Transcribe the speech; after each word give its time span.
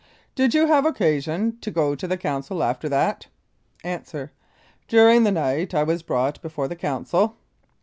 Did 0.33 0.55
you 0.55 0.65
have 0.65 0.83
occasion 0.83 1.59
to 1.61 1.69
go 1.69 1.93
to 1.93 2.07
the 2.07 2.17
Council 2.17 2.63
after 2.63 2.89
that? 2.89 3.27
A. 3.85 4.01
During 4.87 5.23
that 5.25 5.31
night 5.33 5.75
I 5.75 5.83
was 5.83 6.01
brought 6.01 6.41
before 6.41 6.67
the 6.67 6.75
Council. 6.75 7.37